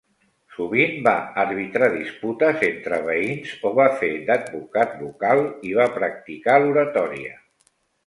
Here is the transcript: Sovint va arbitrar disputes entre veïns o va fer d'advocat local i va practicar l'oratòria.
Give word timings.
Sovint 0.53 0.95
va 1.07 1.11
arbitrar 1.43 1.89
disputes 1.97 2.65
entre 2.69 2.99
veïns 3.11 3.53
o 3.71 3.75
va 3.83 3.87
fer 4.01 4.11
d'advocat 4.33 4.99
local 5.05 5.47
i 5.73 5.79
va 5.83 5.91
practicar 6.03 6.61
l'oratòria. 6.67 7.43